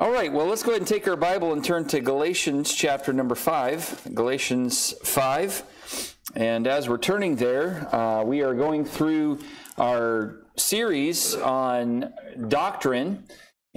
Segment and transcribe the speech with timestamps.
[0.00, 3.12] All right, well, let's go ahead and take our Bible and turn to Galatians chapter
[3.12, 4.08] number 5.
[4.12, 6.16] Galatians 5.
[6.34, 9.38] And as we're turning there, uh, we are going through
[9.78, 12.12] our series on
[12.48, 13.22] doctrine.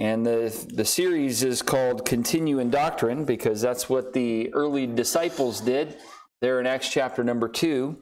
[0.00, 5.60] And the, the series is called Continue in Doctrine because that's what the early disciples
[5.60, 5.98] did
[6.40, 7.96] there in Acts chapter number 2.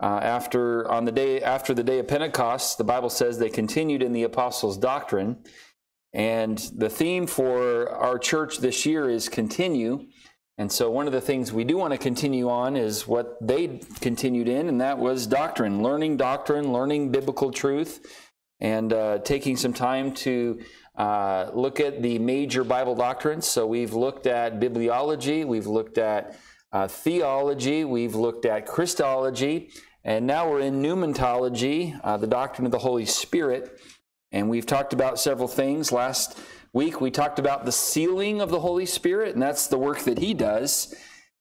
[0.00, 4.02] Uh, after on the day after the day of Pentecost, the Bible says they continued
[4.02, 5.38] in the apostles' doctrine.
[6.14, 10.06] And the theme for our church this year is continue.
[10.56, 13.80] And so, one of the things we do want to continue on is what they
[14.00, 18.22] continued in, and that was doctrine, learning doctrine, learning biblical truth,
[18.60, 20.60] and uh, taking some time to
[20.96, 23.48] uh, look at the major Bible doctrines.
[23.48, 26.36] So, we've looked at bibliology, we've looked at
[26.72, 29.70] uh, theology, we've looked at Christology,
[30.04, 33.76] and now we're in pneumatology, uh, the doctrine of the Holy Spirit.
[34.34, 35.92] And we've talked about several things.
[35.92, 36.36] Last
[36.72, 40.18] week, we talked about the sealing of the Holy Spirit, and that's the work that
[40.18, 40.92] He does.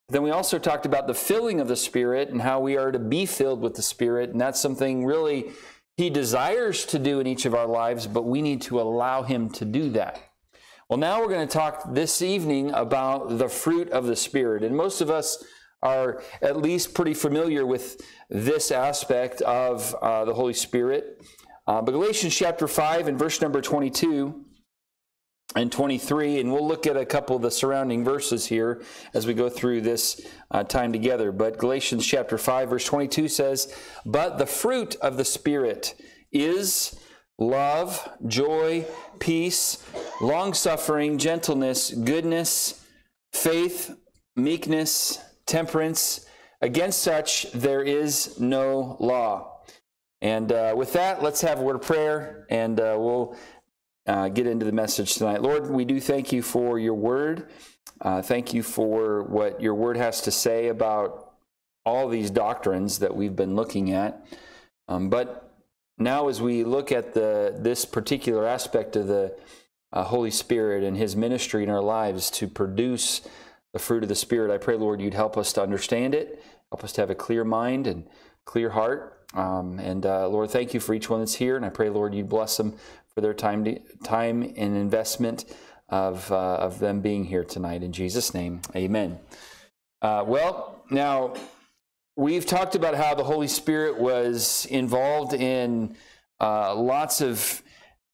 [0.09, 2.99] Then we also talked about the filling of the Spirit and how we are to
[2.99, 4.29] be filled with the Spirit.
[4.29, 5.53] And that's something really
[5.97, 9.49] He desires to do in each of our lives, but we need to allow Him
[9.53, 10.21] to do that.
[10.87, 14.63] Well, now we're going to talk this evening about the fruit of the Spirit.
[14.63, 15.43] And most of us
[15.81, 21.19] are at least pretty familiar with this aspect of uh, the Holy Spirit.
[21.65, 24.43] Uh, but Galatians chapter 5 and verse number 22
[25.55, 28.81] and 23, and we'll look at a couple of the surrounding verses here
[29.13, 31.31] as we go through this uh, time together.
[31.31, 33.73] But Galatians chapter 5, verse 22 says,
[34.05, 35.95] But the fruit of the Spirit
[36.31, 36.99] is
[37.37, 38.85] love, joy,
[39.19, 39.83] peace,
[40.21, 42.85] long suffering, gentleness, goodness,
[43.31, 43.95] faith,
[44.35, 46.25] meekness, temperance.
[46.61, 49.52] Against such there is no law.
[50.23, 53.35] And uh, with that, let's have a word of prayer and uh, we'll
[54.07, 55.41] uh, get into the message tonight.
[55.41, 57.49] Lord, we do thank you for your word.
[57.99, 61.33] Uh, thank you for what your word has to say about
[61.85, 64.25] all these doctrines that we've been looking at.
[64.87, 65.53] Um, but
[65.97, 69.35] now, as we look at the this particular aspect of the
[69.91, 73.21] uh, Holy Spirit and His ministry in our lives to produce
[73.73, 76.83] the fruit of the Spirit, I pray, Lord, you'd help us to understand it, help
[76.83, 78.07] us to have a clear mind and
[78.45, 81.69] clear heart, um, and uh, Lord, thank you for each one that's here, and I
[81.69, 82.75] pray, Lord, you bless them
[83.13, 85.45] for their time, to, time and investment
[85.89, 87.83] of uh, of them being here tonight.
[87.83, 89.19] In Jesus' name, Amen.
[90.01, 91.33] Uh, well, now
[92.15, 95.95] we've talked about how the Holy Spirit was involved in
[96.39, 97.61] uh, lots of.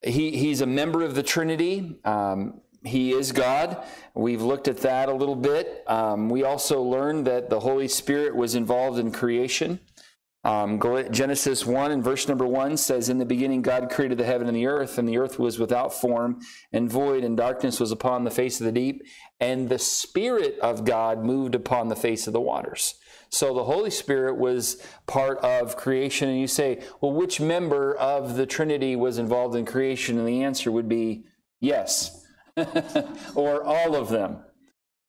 [0.02, 2.00] He, he's a member of the Trinity.
[2.06, 3.84] Um, he is God.
[4.14, 5.84] We've looked at that a little bit.
[5.88, 9.80] Um, we also learned that the Holy Spirit was involved in creation.
[10.44, 10.80] Um,
[11.12, 14.56] Genesis 1 and verse number 1 says, In the beginning, God created the heaven and
[14.56, 16.40] the earth, and the earth was without form
[16.72, 19.04] and void, and darkness was upon the face of the deep,
[19.42, 22.96] and the Spirit of God moved upon the face of the waters.
[23.30, 26.30] So the Holy Spirit was part of creation.
[26.30, 30.18] And you say, Well, which member of the Trinity was involved in creation?
[30.18, 31.26] And the answer would be
[31.60, 32.26] yes,
[33.36, 34.40] or all of them.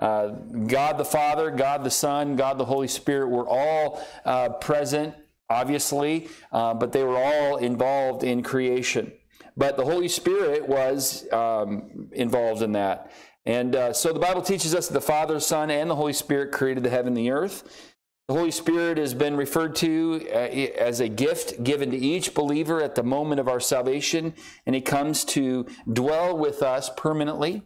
[0.00, 0.28] Uh,
[0.66, 5.14] God the Father, God the Son, God the Holy Spirit were all uh, present,
[5.48, 9.12] obviously, uh, but they were all involved in creation.
[9.56, 13.12] But the Holy Spirit was um, involved in that.
[13.44, 16.52] And uh, so the Bible teaches us that the Father, Son, and the Holy Spirit
[16.52, 17.94] created the heaven and the earth.
[18.28, 22.80] The Holy Spirit has been referred to uh, as a gift given to each believer
[22.80, 24.34] at the moment of our salvation,
[24.66, 27.62] and He comes to dwell with us permanently.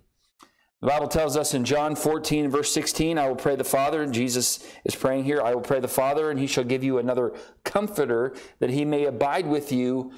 [0.84, 4.12] The Bible tells us in John 14, verse 16, I will pray the Father, and
[4.12, 7.32] Jesus is praying here, I will pray the Father, and he shall give you another
[7.64, 10.12] comforter that he may abide with you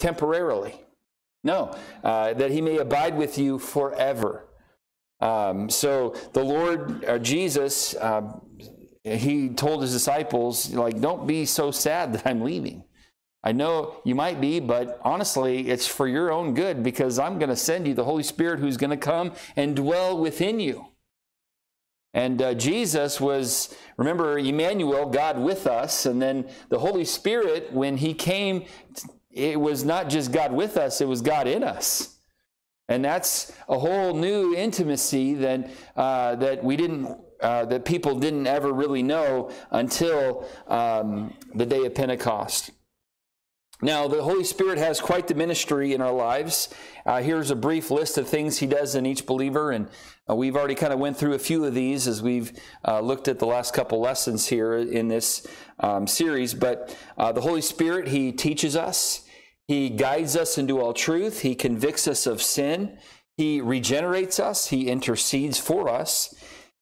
[0.00, 0.74] temporarily.
[1.44, 4.48] No, uh, that he may abide with you forever.
[5.20, 8.40] Um, so the Lord uh, Jesus, uh,
[9.04, 12.82] he told his disciples, like, don't be so sad that I'm leaving.
[13.44, 17.48] I know you might be, but honestly, it's for your own good because I'm going
[17.48, 20.86] to send you the Holy Spirit who's going to come and dwell within you.
[22.14, 26.06] And uh, Jesus was, remember, Emmanuel, God with us.
[26.06, 28.66] And then the Holy Spirit, when he came,
[29.30, 32.16] it was not just God with us, it was God in us.
[32.88, 37.18] And that's a whole new intimacy that, uh, that we didn't.
[37.40, 42.70] Uh, that people didn't ever really know until um, the day of Pentecost.
[43.84, 46.72] Now, the Holy Spirit has quite the ministry in our lives.
[47.04, 49.88] Uh, here's a brief list of things He does in each believer, and
[50.30, 52.52] uh, we've already kind of went through a few of these as we've
[52.86, 55.44] uh, looked at the last couple lessons here in this
[55.80, 56.54] um, series.
[56.54, 59.26] But uh, the Holy Spirit, He teaches us,
[59.66, 62.98] He guides us into all truth, He convicts us of sin,
[63.36, 66.32] He regenerates us, He intercedes for us,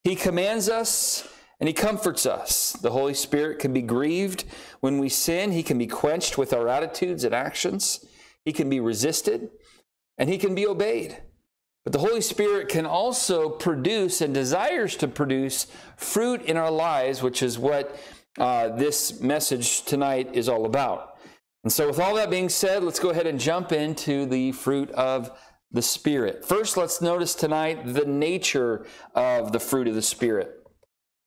[0.04, 1.26] He commands us,
[1.60, 2.72] and He comforts us.
[2.72, 4.44] The Holy Spirit can be grieved
[4.80, 8.04] when we sin, He can be quenched with our attitudes and actions,
[8.44, 9.50] He can be resisted,
[10.18, 11.22] and He can be obeyed.
[11.84, 15.66] But the Holy Spirit can also produce and desires to produce
[15.96, 17.98] fruit in our lives, which is what
[18.38, 21.18] uh, this message tonight is all about.
[21.64, 24.90] And so, with all that being said, let's go ahead and jump into the fruit
[24.92, 25.30] of
[25.70, 26.44] the Spirit.
[26.44, 30.59] First, let's notice tonight the nature of the fruit of the Spirit.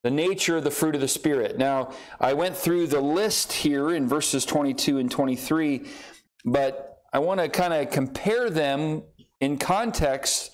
[0.04, 1.58] The nature of the fruit of the Spirit.
[1.58, 5.88] Now, I went through the list here in verses 22 and 23,
[6.44, 9.04] but I want to kind of compare them
[9.40, 10.52] in context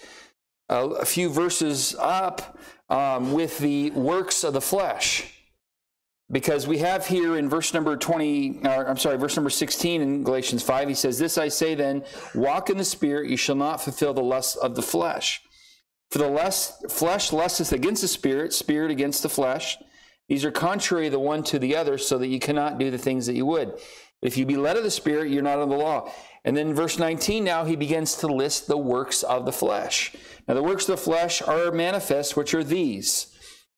[0.69, 2.59] uh, a few verses up
[2.89, 5.33] um, with the works of the flesh.
[6.31, 10.23] Because we have here in verse number 20, uh, I'm sorry, verse number 16 in
[10.23, 12.03] Galatians 5, he says, This I say then,
[12.35, 15.41] walk in the Spirit, you shall not fulfill the lusts of the flesh.
[16.09, 19.77] For the lust, flesh lusteth against the Spirit, Spirit against the flesh.
[20.27, 23.25] These are contrary the one to the other, so that you cannot do the things
[23.27, 23.79] that you would.
[24.21, 26.11] If you be led of the Spirit, you're not under the law.
[26.43, 30.15] And then verse 19, now he begins to list the works of the flesh.
[30.47, 33.35] Now, the works of the flesh are manifest, which are these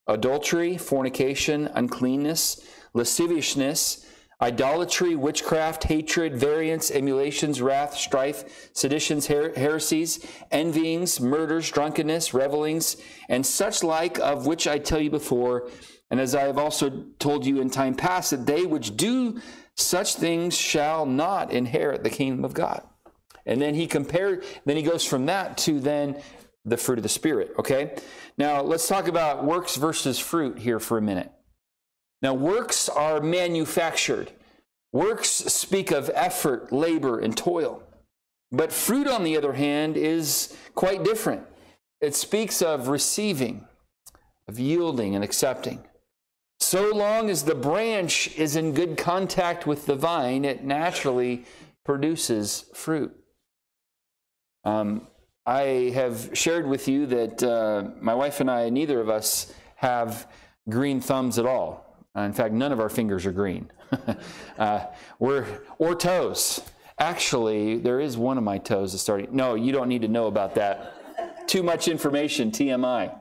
[0.08, 4.06] adultery, fornication, uncleanness, lasciviousness,
[4.42, 12.98] idolatry, witchcraft, hatred, variance, emulations, wrath, strife, seditions, her- heresies, envyings, murders, drunkenness, revelings,
[13.30, 15.70] and such like, of which I tell you before,
[16.10, 19.40] and as I have also told you in time past, that they which do
[19.76, 22.84] such things shall not inherit the kingdom of God.
[23.46, 26.22] And then he compared, then he goes from that to then
[26.66, 27.96] the fruit of the Spirit, okay?
[28.38, 31.32] Now, let's talk about works versus fruit here for a minute.
[32.22, 34.32] Now, works are manufactured.
[34.92, 37.84] Works speak of effort, labor, and toil.
[38.52, 41.44] But fruit, on the other hand, is quite different.
[42.02, 43.66] It speaks of receiving,
[44.48, 45.84] of yielding and accepting.
[46.60, 51.46] So long as the branch is in good contact with the vine, it naturally
[51.84, 53.16] produces fruit.
[54.64, 55.08] Um,
[55.46, 60.28] I have shared with you that uh, my wife and I, neither of us, have
[60.70, 61.91] green thumbs at all.
[62.16, 63.72] Uh, in fact, none of our fingers are green.
[64.58, 64.86] uh,
[65.20, 65.46] we're
[65.78, 66.62] or toes.
[67.00, 69.30] Actually, there is one of my toes that's starting.
[69.32, 71.48] No, you don't need to know about that.
[71.48, 72.52] Too much information.
[72.52, 73.18] TMI.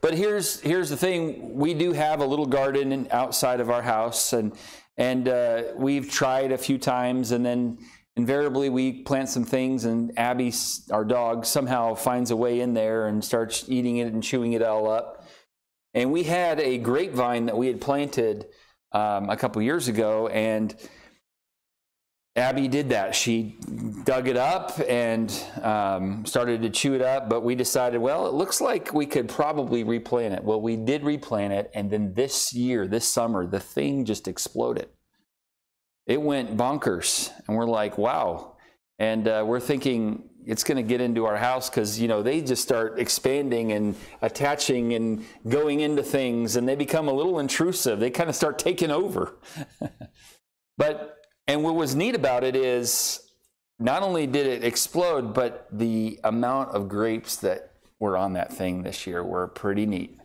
[0.00, 4.32] But here's here's the thing: we do have a little garden outside of our house,
[4.32, 4.52] and
[4.98, 7.78] and uh, we've tried a few times, and then
[8.16, 10.52] invariably we plant some things and abby
[10.90, 14.62] our dog somehow finds a way in there and starts eating it and chewing it
[14.62, 15.21] all up
[15.94, 18.46] and we had a grapevine that we had planted
[18.92, 20.74] um, a couple years ago and
[22.34, 23.56] abby did that she
[24.04, 28.32] dug it up and um, started to chew it up but we decided well it
[28.32, 32.54] looks like we could probably replant it well we did replant it and then this
[32.54, 34.88] year this summer the thing just exploded
[36.06, 37.30] it went bonkers.
[37.46, 38.56] And we're like, wow.
[38.98, 42.40] And uh, we're thinking it's going to get into our house because, you know, they
[42.40, 48.00] just start expanding and attaching and going into things and they become a little intrusive.
[48.00, 49.36] They kind of start taking over.
[50.78, 53.20] but, and what was neat about it is
[53.78, 58.82] not only did it explode, but the amount of grapes that were on that thing
[58.82, 60.18] this year were pretty neat.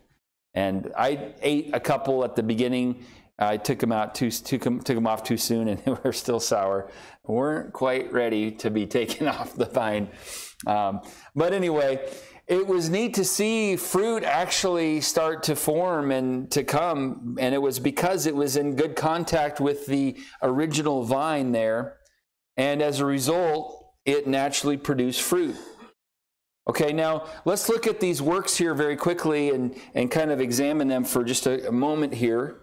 [0.54, 3.04] And I ate a couple at the beginning
[3.38, 6.12] I took them out too, took them, took them off too soon, and they were
[6.12, 6.90] still sour.
[7.24, 10.08] weren't quite ready to be taken off the vine.
[10.66, 11.00] Um,
[11.36, 12.08] but anyway,
[12.48, 17.58] it was neat to see fruit actually start to form and to come, and it
[17.58, 21.98] was because it was in good contact with the original vine there,
[22.56, 25.54] and as a result, it naturally produced fruit.
[26.66, 30.88] Okay, now let's look at these works here very quickly and, and kind of examine
[30.88, 32.62] them for just a, a moment here.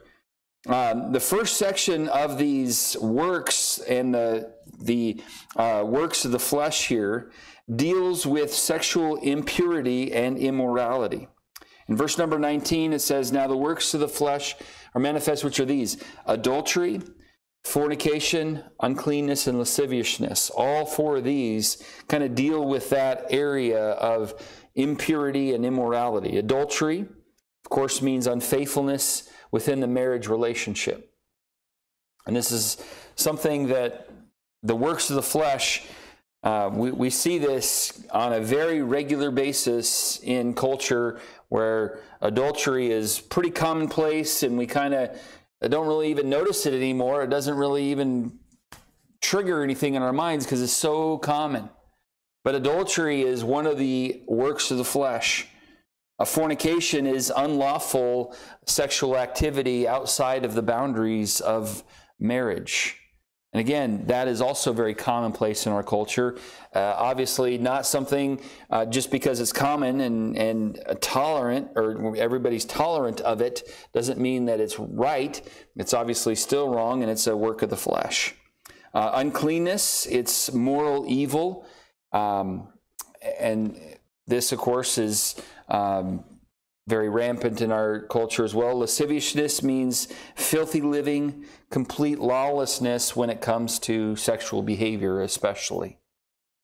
[0.67, 5.22] Um, the first section of these works and the, the
[5.55, 7.31] uh, works of the flesh here
[7.74, 11.27] deals with sexual impurity and immorality.
[11.88, 14.55] In verse number 19, it says, Now the works of the flesh
[14.95, 17.01] are manifest, which are these adultery,
[17.63, 20.50] fornication, uncleanness, and lasciviousness.
[20.50, 24.34] All four of these kind of deal with that area of
[24.74, 26.38] impurity and immorality.
[26.38, 31.13] Adultery, of course, means unfaithfulness within the marriage relationship.
[32.27, 32.75] And this is
[33.15, 34.09] something that
[34.63, 35.83] the works of the flesh,
[36.43, 43.21] uh, we, we see this on a very regular basis in culture where adultery is
[43.21, 45.17] pretty commonplace and we kind of
[45.69, 47.24] don't really even notice it anymore.
[47.24, 48.38] It doesn't really even
[49.21, 51.69] trigger anything in our minds because it's so common.
[52.43, 55.47] But adultery is one of the works of the flesh.
[56.17, 61.84] A fornication is unlawful sexual activity outside of the boundaries of
[62.19, 62.98] marriage.
[63.51, 66.38] And again, that is also very commonplace in our culture.
[66.74, 73.22] Uh, obviously, not something uh, just because it's common and, and tolerant, or everybody's tolerant
[73.22, 75.41] of it, doesn't mean that it's right.
[75.77, 78.36] It's obviously still wrong, and it's a work of the flesh.
[78.93, 81.65] Uh, uncleanness, it's moral evil.
[82.12, 82.69] Um,
[83.39, 83.79] and
[84.27, 85.36] this, of course, is
[85.69, 86.24] um,
[86.88, 88.77] very rampant in our culture as well.
[88.77, 95.98] Lasciviousness means filthy living, complete lawlessness when it comes to sexual behavior, especially.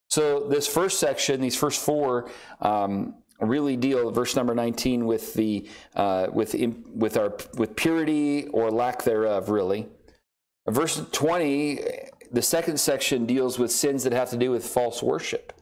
[0.09, 2.29] So, this first section, these first four,
[2.59, 6.55] um, really deal verse number 19 with the uh, with
[6.93, 9.87] with our with purity or lack thereof really
[10.69, 11.79] verse 20
[12.31, 15.53] the second section deals with sins that have to do with false worship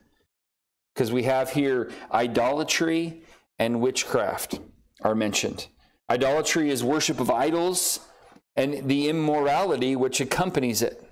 [0.94, 3.24] because we have here idolatry
[3.60, 4.60] and witchcraft
[5.02, 5.68] are mentioned.
[6.10, 8.00] Idolatry is worship of idols
[8.56, 11.04] and the immorality which accompanies it.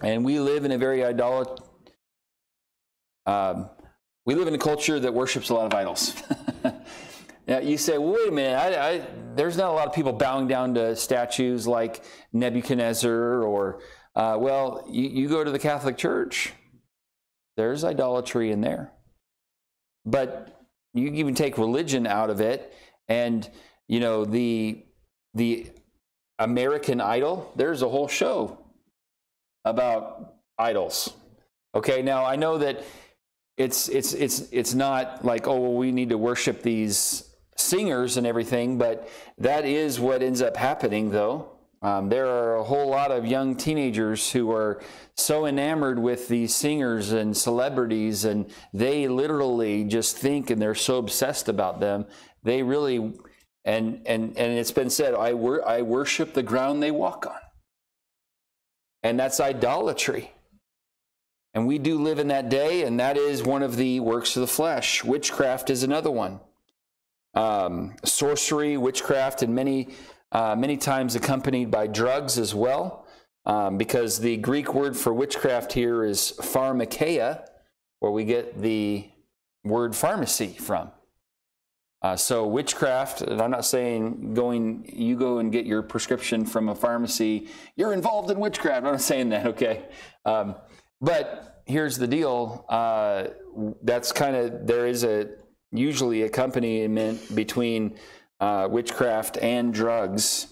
[0.00, 1.58] And we live in a very idolat.
[3.26, 3.68] Um,
[4.24, 6.14] we live in a culture that worships a lot of idols.
[7.46, 9.02] now you say, well, wait a minute, I, I,
[9.34, 13.80] there's not a lot of people bowing down to statues like Nebuchadnezzar or,
[14.14, 16.52] uh, well, you, you go to the Catholic Church,
[17.56, 18.92] there's idolatry in there.
[20.04, 22.72] But you even take religion out of it,
[23.08, 23.48] and
[23.88, 24.84] you know the
[25.34, 25.66] the
[26.38, 27.52] American Idol.
[27.56, 28.58] There's a whole show
[29.64, 31.12] about idols.
[31.74, 32.82] Okay, now I know that
[33.56, 38.26] it's it's it's it's not like oh well we need to worship these singers and
[38.26, 41.50] everything, but that is what ends up happening though.
[41.82, 44.82] Um, there are a whole lot of young teenagers who are
[45.16, 50.98] so enamored with these singers and celebrities, and they literally just think and they're so
[50.98, 52.04] obsessed about them.
[52.42, 53.14] They really,
[53.64, 57.40] and and and it's been said, I wor- I worship the ground they walk on,
[59.02, 60.32] and that's idolatry.
[61.54, 64.42] And we do live in that day, and that is one of the works of
[64.42, 65.02] the flesh.
[65.02, 66.40] Witchcraft is another one.
[67.34, 69.88] Um, sorcery, witchcraft, and many
[70.32, 73.06] uh, many times accompanied by drugs as well,
[73.46, 77.46] um, because the Greek word for witchcraft here is pharmakeia,
[77.98, 79.08] where we get the
[79.64, 80.90] word pharmacy from.
[82.02, 86.70] Uh, so witchcraft, and I'm not saying going, you go and get your prescription from
[86.70, 88.86] a pharmacy, you're involved in witchcraft.
[88.86, 89.84] I'm not saying that, okay?
[90.24, 90.54] Um,
[91.02, 92.64] but here's the deal.
[92.70, 93.24] Uh,
[93.82, 95.28] that's kind of, there is a
[95.72, 97.96] usually accompaniment between
[98.40, 100.48] uh, witchcraft, and drugs.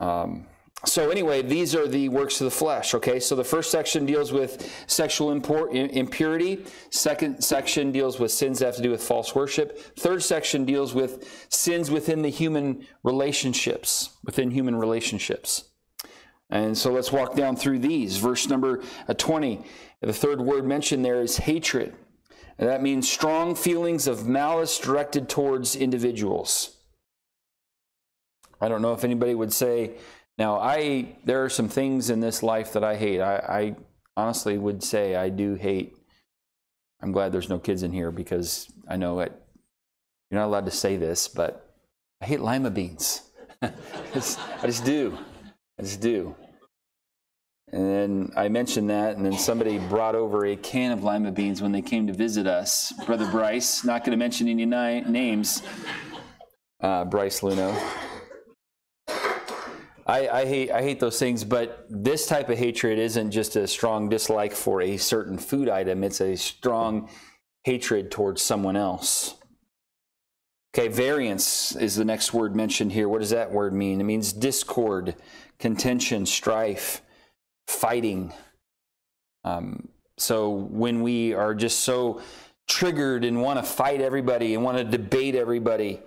[0.00, 0.46] Um,
[0.86, 2.94] so, anyway, these are the works of the flesh.
[2.94, 6.64] Okay, so the first section deals with sexual impurity.
[6.88, 9.78] Second section deals with sins that have to do with false worship.
[9.98, 15.64] Third section deals with sins within the human relationships, within human relationships.
[16.48, 18.16] And so let's walk down through these.
[18.16, 19.62] Verse number uh, 20,
[20.00, 21.94] the third word mentioned there is hatred.
[22.58, 26.78] And that means strong feelings of malice directed towards individuals.
[28.60, 29.92] I don't know if anybody would say,
[30.38, 33.20] now I there are some things in this life that I hate.
[33.20, 33.76] I, I
[34.16, 35.96] honestly would say I do hate.
[37.02, 39.32] I'm glad there's no kids in here because I know it.
[40.30, 41.74] You're not allowed to say this, but
[42.20, 43.22] I hate lima beans.
[43.62, 43.72] I,
[44.14, 45.18] just, do.
[45.78, 46.34] I just do.
[47.72, 51.60] And then I mentioned that, and then somebody brought over a can of lima beans
[51.60, 52.92] when they came to visit us.
[53.06, 55.62] Brother Bryce, not going to mention any ni- names,
[56.80, 57.76] uh, Bryce Luno.
[60.10, 63.68] I, I, hate I hate those things, but this type of hatred isn't just a
[63.68, 66.02] strong dislike for a certain food item.
[66.02, 67.08] It's a strong
[67.62, 69.36] hatred towards someone else.
[70.74, 73.08] Okay, variance is the next word mentioned here.
[73.08, 74.00] What does that word mean?
[74.00, 75.14] It means discord,
[75.60, 77.02] contention, strife,
[77.68, 78.32] fighting.
[79.44, 82.20] Um, so when we are just so
[82.66, 86.00] triggered and want to fight everybody and want to debate everybody,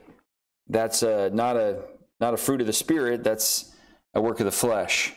[0.68, 1.84] that's a, not a
[2.20, 3.24] not a fruit of the spirit.
[3.24, 3.73] That's
[4.14, 5.14] a work of the flesh.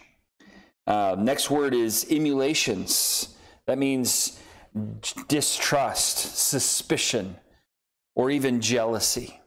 [0.87, 3.35] Uh, next word is emulations.
[3.67, 4.38] That means
[5.29, 7.37] distrust, suspicion,
[8.15, 9.41] or even jealousy.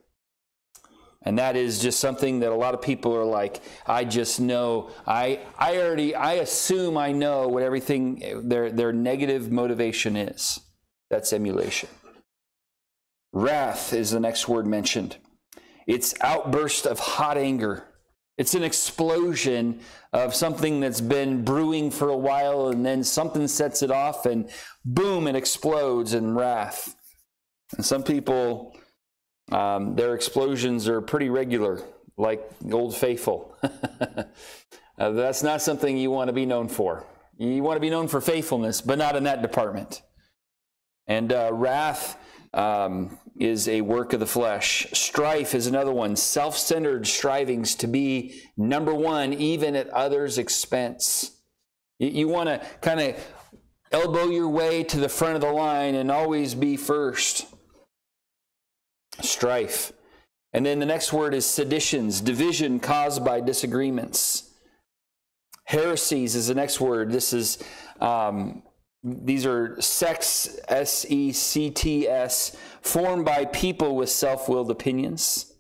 [1.24, 4.90] And that is just something that a lot of people are like, I just know,
[5.06, 10.62] I, I already, I assume I know what everything, their, their negative motivation is.
[11.10, 11.90] That's emulation.
[13.34, 15.18] Wrath is the next word mentioned.
[15.88, 17.89] It's outburst of hot anger
[18.40, 19.82] It's an explosion
[20.14, 24.50] of something that's been brewing for a while, and then something sets it off, and
[24.86, 26.96] boom, it explodes in wrath.
[27.76, 28.78] And some people,
[29.52, 31.84] um, their explosions are pretty regular,
[32.16, 32.42] like
[32.72, 33.58] Old Faithful.
[34.98, 37.06] uh, that's not something you want to be known for.
[37.38, 40.02] You want to be known for faithfulness, but not in that department.
[41.08, 42.18] And uh, wrath
[42.54, 44.88] um, is a work of the flesh.
[44.94, 46.16] Strife is another one.
[46.16, 51.32] Self centered strivings to be number one, even at others' expense.
[52.00, 53.16] You, you want to kind of
[53.92, 57.46] elbow your way to the front of the line and always be first.
[59.22, 59.92] Strife.
[60.54, 64.52] And then the next word is seditions, division caused by disagreements.
[65.66, 67.12] Heresies is the next word.
[67.12, 67.64] This is
[68.02, 68.64] um,
[69.04, 75.54] these are sects, S E C T S, formed by people with self willed opinions.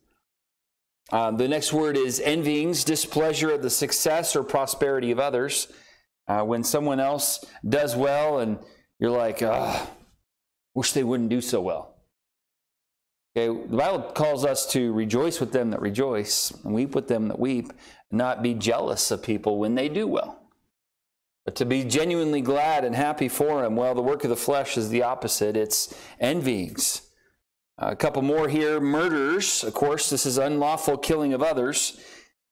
[1.12, 5.72] Uh, the next word is envyings, displeasure at the success or prosperity of others.
[6.28, 8.60] Uh, when someone else does well and
[9.00, 9.90] you're like, ah,
[10.76, 11.96] wish they wouldn't do so well.
[13.36, 17.30] Okay, the Bible calls us to rejoice with them that rejoice and weep with them
[17.30, 17.72] that weep,
[18.12, 20.39] not be jealous of people when they do well.
[21.46, 24.78] But to be genuinely glad and happy for him, well, the work of the flesh
[24.78, 27.10] is the opposite it's envyings.
[27.78, 29.64] A couple more here murders.
[29.64, 32.00] Of course, this is unlawful killing of others.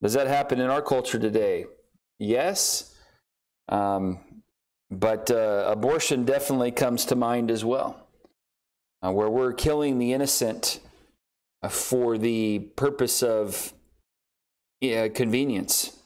[0.02, 1.66] Does that happen in our culture today?
[2.18, 2.96] Yes.
[3.68, 4.20] Um,
[4.90, 8.08] but uh, abortion definitely comes to mind as well,
[9.02, 10.80] uh, where we're killing the innocent
[11.62, 13.74] uh, for the purpose of
[14.82, 15.97] convenience.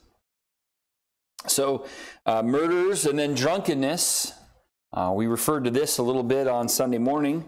[1.48, 1.86] So,
[2.26, 4.34] uh, murders and then drunkenness.
[4.94, 7.46] Uh, we referred to this a little bit on Sunday morning.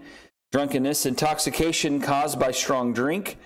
[0.52, 3.38] Drunkenness, intoxication caused by strong drink.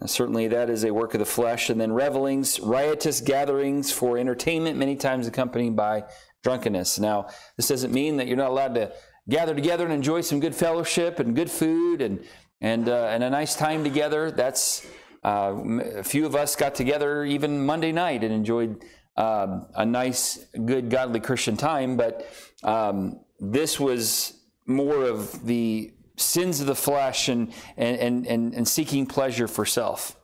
[0.00, 1.70] And certainly, that is a work of the flesh.
[1.70, 6.04] And then revelings, riotous gatherings for entertainment, many times accompanied by
[6.42, 6.98] drunkenness.
[6.98, 8.92] Now, this doesn't mean that you're not allowed to
[9.28, 12.24] gather together and enjoy some good fellowship and good food and
[12.60, 14.30] and uh, and a nice time together.
[14.30, 14.86] That's
[15.24, 15.54] uh,
[15.96, 18.84] a few of us got together even Monday night and enjoyed
[19.20, 22.26] um, a nice, good, godly Christian time, but
[22.62, 29.04] um, this was more of the sins of the flesh and, and, and, and seeking
[29.04, 30.16] pleasure for self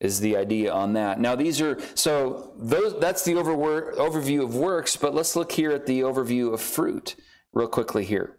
[0.00, 1.18] is the idea on that.
[1.18, 3.54] Now these are so those that's the over,
[3.96, 7.16] overview of works, but let's look here at the overview of fruit
[7.52, 8.36] real quickly here.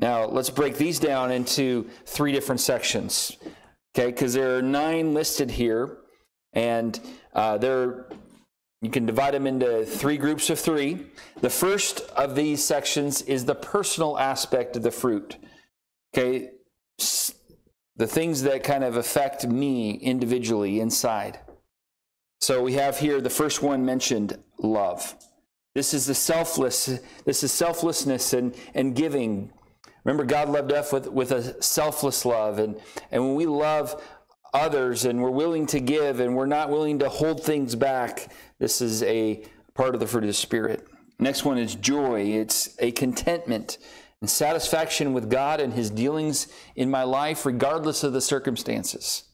[0.00, 3.36] Now let's break these down into three different sections.
[3.94, 5.98] Okay, because there are nine listed here,
[6.52, 6.98] and
[7.34, 8.08] uh, they're
[8.80, 11.06] you can divide them into three groups of three.
[11.40, 15.36] The first of these sections is the personal aspect of the fruit.
[16.14, 16.50] Okay,
[17.96, 21.40] the things that kind of affect me individually inside.
[22.40, 25.16] So we have here the first one mentioned love.
[25.74, 29.52] This is the selfless, this is selflessness and, and giving.
[30.04, 32.60] Remember, God loved us with, with a selfless love.
[32.60, 34.02] And, and when we love
[34.52, 38.80] others and we're willing to give and we're not willing to hold things back, this
[38.80, 40.86] is a part of the fruit of the Spirit.
[41.18, 42.22] Next one is joy.
[42.22, 43.78] It's a contentment
[44.20, 49.24] and satisfaction with God and His dealings in my life, regardless of the circumstances.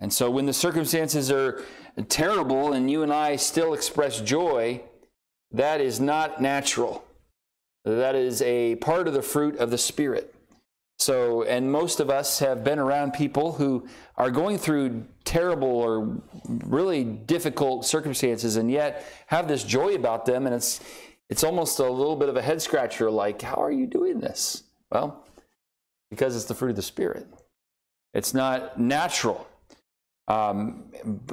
[0.00, 1.62] And so when the circumstances are
[2.08, 4.82] terrible and you and I still express joy,
[5.52, 7.04] that is not natural.
[7.84, 10.33] That is a part of the fruit of the Spirit.
[10.98, 16.20] So, and most of us have been around people who are going through terrible or
[16.48, 20.46] really difficult circumstances and yet have this joy about them.
[20.46, 20.80] And it's,
[21.28, 24.62] it's almost a little bit of a head scratcher like, how are you doing this?
[24.90, 25.24] Well,
[26.10, 27.26] because it's the fruit of the Spirit.
[28.12, 29.48] It's not natural.
[30.28, 30.84] Um,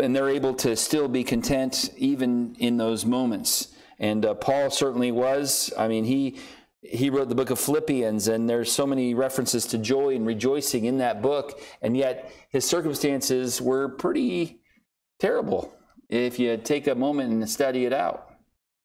[0.02, 3.70] and they're able to still be content even in those moments.
[4.00, 5.72] And uh, Paul certainly was.
[5.78, 6.40] I mean, he
[6.82, 10.86] he wrote the book of Philippians, and there's so many references to joy and rejoicing
[10.86, 14.62] in that book, and yet his circumstances were pretty
[15.20, 15.74] terrible
[16.10, 18.32] if you take a moment and study it out.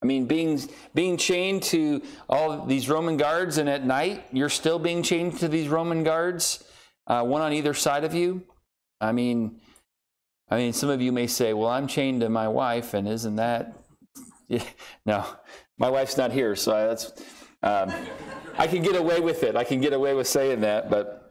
[0.03, 0.61] I mean, being
[0.95, 5.49] being chained to all these Roman guards, and at night you're still being chained to
[5.49, 6.63] these Roman guards,
[7.07, 8.43] uh, one on either side of you.
[9.01, 9.61] I mean,
[10.51, 13.37] I mean, some of you may say, "Well, I'm chained to my wife, and isn't
[13.37, 13.73] that?"
[15.05, 15.25] No,
[15.77, 17.13] my wife's not here, so that's
[17.67, 17.93] um,
[18.57, 19.57] I can get away with it.
[19.57, 21.31] I can get away with saying that, but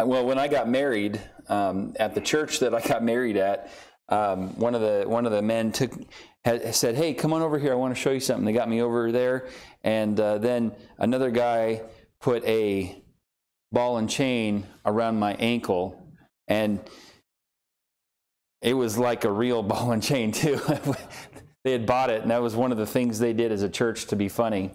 [0.00, 3.70] well, when I got married um, at the church that I got married at,
[4.08, 5.92] um, one of the one of the men took
[6.44, 7.72] had, said, "Hey, come on over here.
[7.72, 9.48] I want to show you something." They got me over there,
[9.82, 11.82] and uh, then another guy
[12.20, 13.02] put a
[13.72, 16.02] ball and chain around my ankle,
[16.48, 16.80] and
[18.62, 20.60] it was like a real ball and chain too.
[21.64, 23.68] they had bought it, and that was one of the things they did as a
[23.68, 24.72] church to be funny.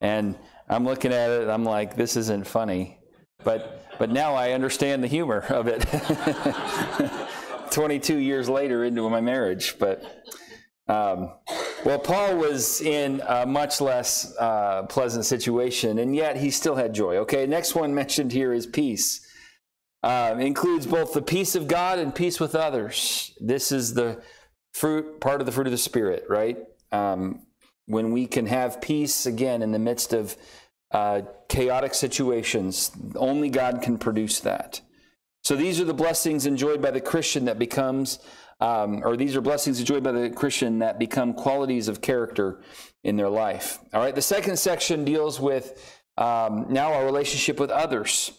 [0.00, 0.36] And
[0.68, 2.98] I'm looking at it, I'm like, this isn't funny.
[3.44, 5.84] But but now I understand the humor of it.
[7.70, 10.02] 22 years later into my marriage, but
[10.88, 11.32] um,
[11.84, 16.92] well, Paul was in a much less uh, pleasant situation, and yet he still had
[16.92, 17.18] joy.
[17.18, 19.26] Okay, next one mentioned here is peace.
[20.02, 23.32] Uh, includes both the peace of God and peace with others.
[23.38, 24.22] This is the
[24.72, 26.58] fruit, part of the fruit of the Spirit, right?
[26.90, 27.46] Um,
[27.90, 30.36] when we can have peace again in the midst of
[30.92, 34.80] uh, chaotic situations, only God can produce that.
[35.42, 38.20] So these are the blessings enjoyed by the Christian that becomes,
[38.60, 42.60] um, or these are blessings enjoyed by the Christian that become qualities of character
[43.02, 43.78] in their life.
[43.92, 48.32] All right, the second section deals with um, now our relationship with others.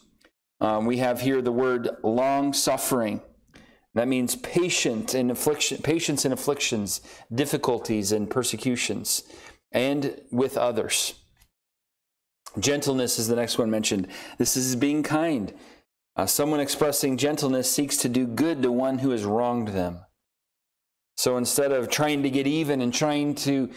[0.62, 3.22] Um, we have here the word long suffering.
[3.94, 7.02] That means patient in affliction, patience in afflictions,
[7.34, 9.24] difficulties and persecutions,
[9.72, 11.16] and with others.
[12.60, 14.08] Gentleness is the next one mentioned.
[14.38, 15.54] This is being kind.
[16.16, 20.00] Uh, someone expressing gentleness seeks to do good to one who has wronged them.
[21.18, 23.70] So instead of trying to get even and trying to,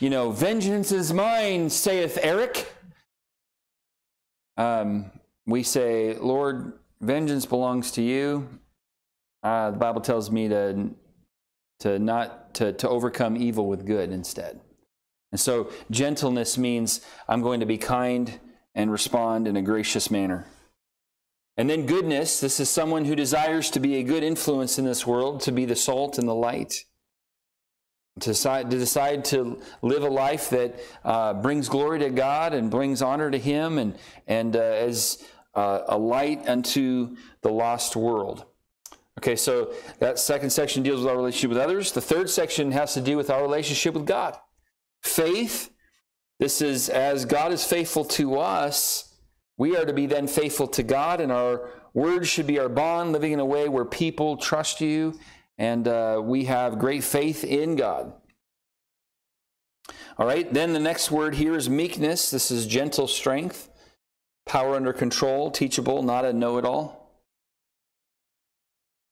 [0.00, 2.72] you know, vengeance is mine, saith Eric,
[4.56, 5.10] um,
[5.46, 8.48] we say, Lord, vengeance belongs to you.
[9.42, 10.90] Uh, the Bible tells me to,
[11.80, 14.60] to not to, to overcome evil with good instead.
[15.32, 18.38] And so gentleness means I'm going to be kind
[18.74, 20.46] and respond in a gracious manner.
[21.56, 25.06] And then goodness, this is someone who desires to be a good influence in this
[25.06, 26.84] world, to be the salt and the light.
[28.20, 32.70] To decide, to decide to live a life that uh, brings glory to God and
[32.70, 35.24] brings honor to Him and, and uh, as
[35.54, 38.46] uh, a light unto the lost world.
[39.20, 41.92] Okay, so that second section deals with our relationship with others.
[41.92, 44.34] The third section has to do with our relationship with God.
[45.02, 45.70] Faith,
[46.38, 49.14] this is as God is faithful to us,
[49.58, 53.12] we are to be then faithful to God, and our words should be our bond,
[53.12, 55.20] living in a way where people trust you,
[55.58, 58.14] and uh, we have great faith in God.
[60.16, 62.30] All right, then the next word here is meekness.
[62.30, 63.68] This is gentle strength,
[64.46, 66.99] power under control, teachable, not a know it all.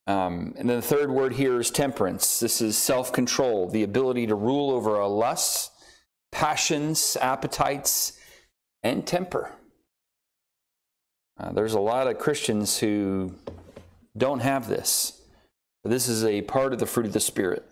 [0.09, 2.39] Um, and then the third word here is temperance.
[2.39, 5.69] This is self control, the ability to rule over our lusts,
[6.31, 8.13] passions, appetites,
[8.81, 9.51] and temper.
[11.39, 13.35] Uh, there's a lot of Christians who
[14.17, 15.21] don't have this.
[15.83, 17.71] This is a part of the fruit of the Spirit.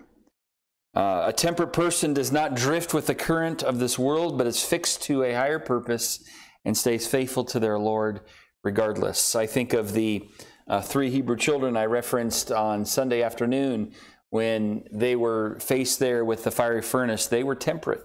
[0.95, 4.62] Uh, a temperate person does not drift with the current of this world, but is
[4.62, 6.23] fixed to a higher purpose
[6.63, 8.21] and stays faithful to their Lord
[8.63, 9.36] regardless.
[9.36, 10.30] I think of the
[10.67, 13.93] uh, three Hebrew children I referenced on Sunday afternoon
[14.30, 17.27] when they were faced there with the fiery furnace.
[17.27, 18.03] They were temperate.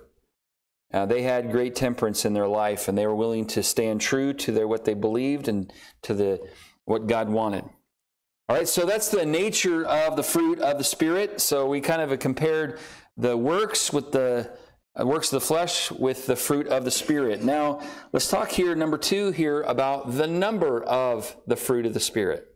[0.93, 4.33] Uh, they had great temperance in their life, and they were willing to stand true
[4.35, 5.73] to their what they believed and
[6.03, 6.41] to the
[6.85, 7.65] what God wanted.
[8.49, 11.41] All right, so that's the nature of the fruit of the Spirit.
[11.41, 12.79] So we kind of compared
[13.17, 14.51] the works with the
[15.01, 17.43] uh, works of the flesh with the fruit of the Spirit.
[17.43, 17.81] Now
[18.13, 22.52] let's talk here, number two, here about the number of the fruit of the Spirit.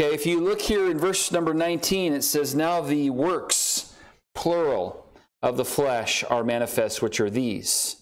[0.00, 3.92] Okay, if you look here in verse number 19, it says, Now the works,
[4.34, 5.06] plural,
[5.42, 7.96] of the flesh are manifest, which are these.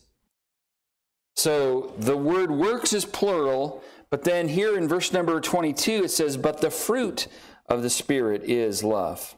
[1.35, 6.37] So the word works is plural, but then here in verse number 22, it says,
[6.37, 7.27] But the fruit
[7.67, 9.35] of the Spirit is love.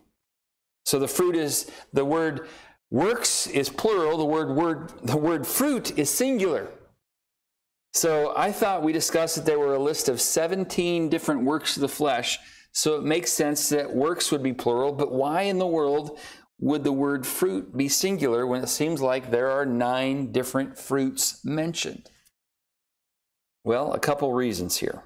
[0.84, 2.46] So the fruit is the word
[2.90, 6.68] works is plural, the word word the word fruit is singular.
[7.92, 11.80] So I thought we discussed that there were a list of 17 different works of
[11.80, 12.38] the flesh.
[12.72, 16.18] So it makes sense that works would be plural, but why in the world
[16.60, 21.44] would the word fruit be singular when it seems like there are nine different fruits
[21.44, 22.10] mentioned?
[23.64, 25.02] Well, a couple reasons here.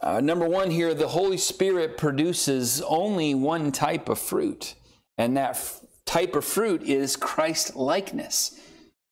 [0.00, 4.74] Uh, number one, here, the Holy Spirit produces only one type of fruit,
[5.16, 8.58] and that f- type of fruit is Christ likeness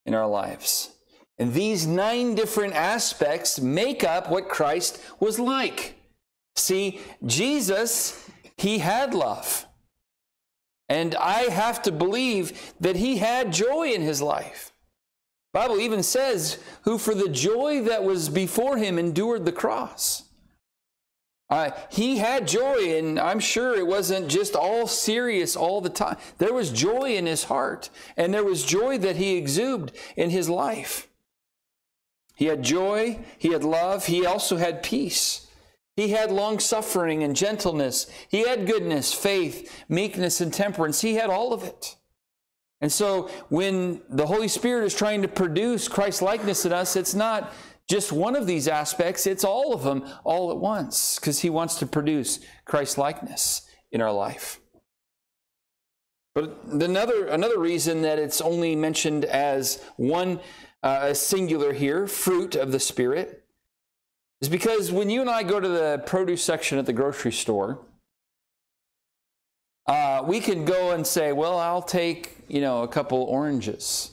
[0.04, 0.90] in our lives.
[1.40, 5.96] And these nine different aspects make up what Christ was like.
[6.55, 9.66] See, Jesus, he had love.
[10.90, 14.74] And I have to believe that he had joy in his life.
[15.55, 20.24] Bible even says, who for the joy that was before him endured the cross.
[21.48, 26.18] Uh, he had joy, and I'm sure it wasn't just all serious all the time.
[26.37, 30.50] There was joy in his heart, and there was joy that he exuded in his
[30.50, 31.07] life.
[32.40, 35.46] He had joy, he had love, he also had peace.
[35.94, 38.11] He had long suffering and gentleness.
[38.31, 41.03] He had goodness, faith, meekness, and temperance.
[41.03, 41.96] He had all of it.
[42.81, 47.14] And so when the Holy Spirit is trying to produce Christ likeness in us, it's
[47.14, 47.53] not
[47.90, 51.74] just one of these aspects, it's all of them all at once because he wants
[51.81, 54.61] to produce Christ likeness in our life.
[56.35, 60.40] But another, another reason that it's only mentioned as one
[60.82, 63.44] uh, singular here, fruit of the Spirit,
[64.40, 67.84] is because when you and I go to the produce section at the grocery store,
[69.86, 74.12] uh, we can go and say, well, I'll take, you know, a couple oranges,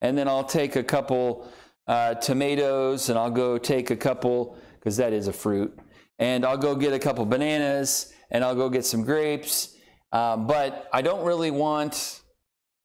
[0.00, 1.48] and then I'll take a couple
[1.86, 5.78] uh, tomatoes, and I'll go take a couple, because that is a fruit,
[6.18, 9.76] and I'll go get a couple bananas, and I'll go get some grapes.
[10.10, 12.20] Uh, but I don't really want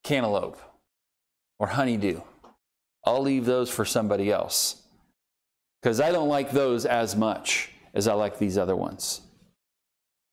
[0.03, 0.57] cantaloupe
[1.59, 2.21] or honeydew.
[3.07, 4.81] I'll leave those for somebody else
[5.81, 9.21] because I don't like those as much as I like these other ones.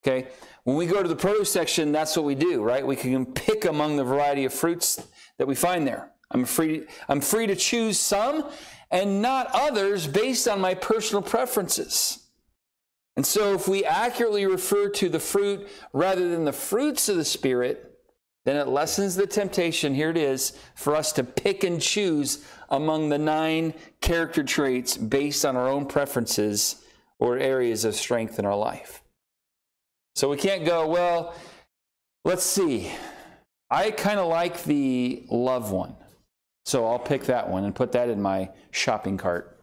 [0.03, 0.29] Okay?
[0.65, 2.85] When we go to the produce section, that's what we do, right?
[2.85, 5.07] We can pick among the variety of fruits
[5.39, 6.11] that we find there.
[6.33, 8.51] I'm free, I'm free to choose some
[8.91, 12.27] and not others based on my personal preferences.
[13.17, 17.25] And so, if we accurately refer to the fruit rather than the fruits of the
[17.25, 17.94] Spirit,
[18.45, 23.09] then it lessens the temptation, here it is, for us to pick and choose among
[23.09, 26.83] the nine character traits based on our own preferences
[27.19, 29.03] or areas of strength in our life.
[30.15, 31.35] So we can't go, well,
[32.25, 32.93] let's see.
[33.71, 35.97] I kind of like the love one.
[36.67, 39.59] So I'll pick that one and put that in my shopping cart.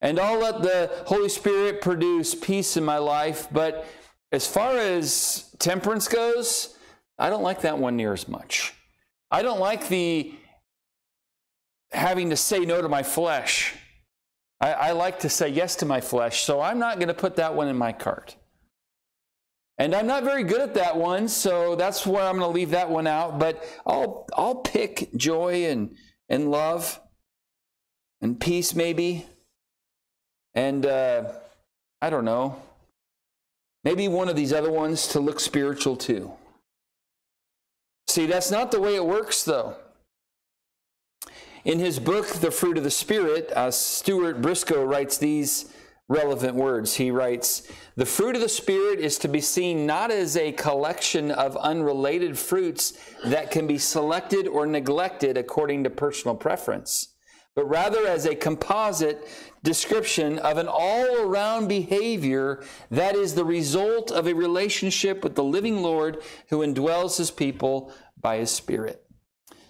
[0.00, 3.48] And I'll let the Holy Spirit produce peace in my life.
[3.50, 3.86] But
[4.32, 6.76] as far as temperance goes,
[7.18, 8.74] I don't like that one near as much.
[9.30, 10.34] I don't like the
[11.92, 13.74] having to say no to my flesh.
[14.60, 17.36] I, I like to say yes to my flesh, so I'm not going to put
[17.36, 18.36] that one in my cart.
[19.78, 22.70] And I'm not very good at that one, so that's where I'm going to leave
[22.70, 23.38] that one out.
[23.38, 25.96] But I'll I'll pick joy and
[26.28, 27.00] and love
[28.20, 29.26] and peace maybe,
[30.54, 31.32] and uh,
[32.02, 32.60] I don't know,
[33.84, 36.32] maybe one of these other ones to look spiritual too.
[38.18, 39.76] See, that's not the way it works, though.
[41.64, 45.72] In his book, The Fruit of the Spirit, uh, Stuart Briscoe writes these
[46.08, 46.96] relevant words.
[46.96, 51.30] He writes, The fruit of the Spirit is to be seen not as a collection
[51.30, 57.14] of unrelated fruits that can be selected or neglected according to personal preference,
[57.54, 59.28] but rather as a composite
[59.62, 65.44] description of an all around behavior that is the result of a relationship with the
[65.44, 69.04] living Lord who indwells his people by his Spirit.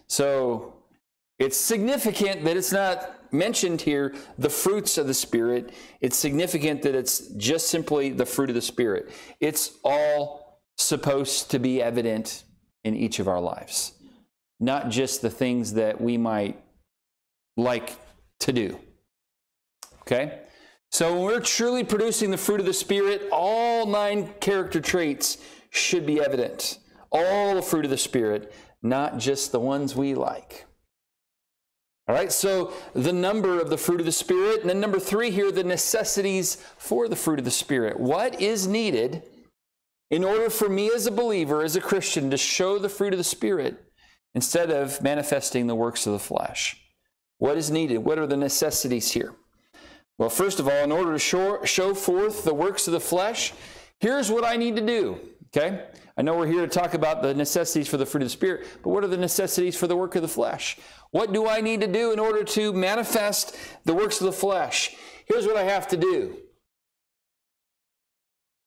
[0.07, 0.75] So,
[1.39, 5.73] it's significant that it's not mentioned here the fruits of the Spirit.
[6.01, 9.11] It's significant that it's just simply the fruit of the Spirit.
[9.41, 12.45] It's all supposed to be evident
[12.85, 13.93] in each of our lives,
[14.59, 16.61] not just the things that we might
[17.57, 17.97] like
[18.41, 18.79] to do.
[20.03, 20.41] Okay?
[20.91, 25.39] So when we're truly producing the fruit of the Spirit, all nine character traits
[25.71, 26.79] should be evident.
[27.11, 30.67] All the fruit of the Spirit, not just the ones we like.
[32.09, 34.63] All right, so the number of the fruit of the Spirit.
[34.63, 38.01] And then number three here, the necessities for the fruit of the Spirit.
[38.01, 39.23] What is needed
[40.11, 43.19] in order for me as a believer, as a Christian, to show the fruit of
[43.19, 43.85] the Spirit
[44.35, 46.83] instead of manifesting the works of the flesh?
[47.37, 47.99] What is needed?
[47.99, 49.35] What are the necessities here?
[50.17, 53.53] Well, first of all, in order to show, show forth the works of the flesh,
[54.01, 55.21] here's what I need to do.
[55.49, 55.87] Okay?
[56.17, 58.67] I know we're here to talk about the necessities for the fruit of the Spirit,
[58.83, 60.79] but what are the necessities for the work of the flesh?
[61.11, 64.97] What do I need to do in order to manifest the works of the flesh?
[65.27, 66.37] Here's what I have to do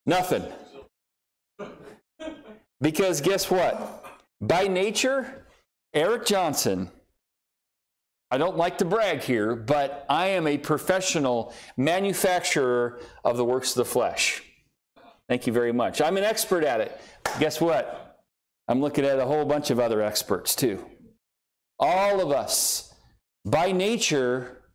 [0.05, 0.43] nothing.
[2.79, 4.03] Because guess what?
[4.41, 5.45] By nature,
[5.93, 6.89] Eric Johnson,
[8.31, 13.71] I don't like to brag here, but I am a professional manufacturer of the works
[13.71, 14.41] of the flesh.
[15.31, 16.01] Thank you very much.
[16.01, 16.99] I'm an expert at it.
[17.39, 18.19] Guess what?
[18.67, 20.85] I'm looking at a whole bunch of other experts too.
[21.79, 22.93] All of us,
[23.45, 24.65] by nature,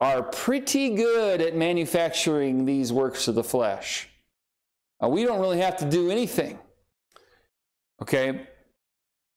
[0.00, 4.08] are pretty good at manufacturing these works of the flesh.
[5.00, 6.58] Uh, we don't really have to do anything.
[8.02, 8.48] Okay?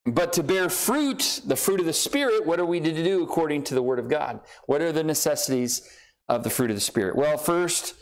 [0.08, 3.65] But to bear fruit, the fruit of the Spirit, what are we to do according
[3.65, 4.39] to the Word of God?
[4.65, 5.88] What are the necessities
[6.27, 7.15] of the fruit of the Spirit?
[7.15, 7.93] Well, first,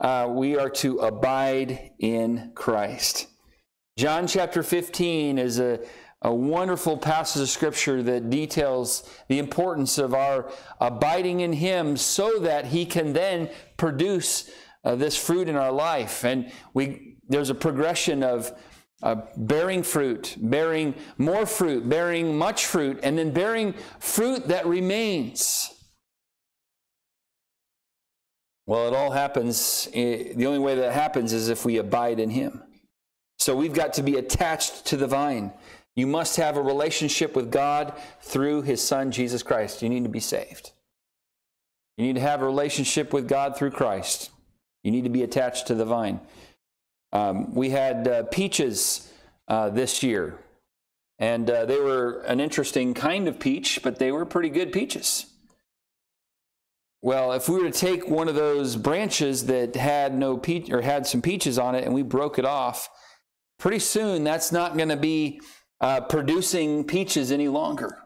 [0.00, 3.26] uh, we are to abide in Christ.
[3.96, 5.80] John chapter 15 is a,
[6.22, 12.38] a wonderful passage of scripture that details the importance of our abiding in Him so
[12.40, 14.50] that He can then produce
[14.84, 16.24] uh, this fruit in our life.
[16.24, 18.52] And we, there's a progression of
[19.02, 25.77] uh, bearing fruit, bearing more fruit, bearing much fruit, and then bearing fruit that remains.
[28.68, 32.28] Well, it all happens, eh, the only way that happens is if we abide in
[32.28, 32.62] Him.
[33.38, 35.54] So we've got to be attached to the vine.
[35.96, 39.80] You must have a relationship with God through His Son, Jesus Christ.
[39.80, 40.72] You need to be saved.
[41.96, 44.28] You need to have a relationship with God through Christ.
[44.84, 46.20] You need to be attached to the vine.
[47.10, 49.10] Um, we had uh, peaches
[49.48, 50.38] uh, this year,
[51.18, 55.24] and uh, they were an interesting kind of peach, but they were pretty good peaches.
[57.00, 60.80] Well, if we were to take one of those branches that had no peach or
[60.80, 62.88] had some peaches on it and we broke it off,
[63.58, 65.40] pretty soon that's not going to be
[65.80, 67.98] uh, producing peaches any longer.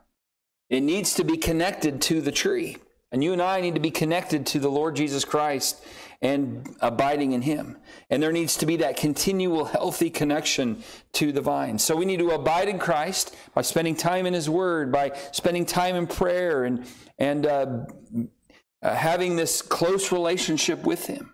[0.69, 2.77] It needs to be connected to the tree.
[3.13, 5.85] And you and I need to be connected to the Lord Jesus Christ
[6.23, 7.77] and abiding in Him.
[8.09, 10.83] And there needs to be that continual healthy connection
[11.15, 11.79] to the vine.
[11.79, 15.67] So we need to abide in Christ by spending time in His Word, by spending
[15.67, 16.87] time in prayer, and,
[17.19, 17.67] and uh,
[18.83, 21.33] uh, having this close relationship with Him.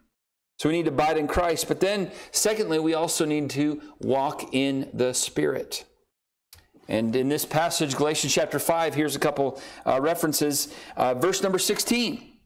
[0.58, 1.68] So we need to abide in Christ.
[1.68, 5.84] But then, secondly, we also need to walk in the Spirit.
[6.88, 10.74] And in this passage, Galatians chapter 5, here's a couple uh, references.
[10.96, 12.38] Uh, verse number 16,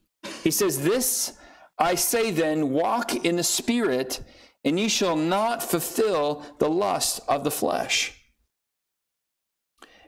[0.42, 1.38] he says, This
[1.78, 4.22] I say then, walk in the Spirit,
[4.64, 8.21] and ye shall not fulfill the lust of the flesh.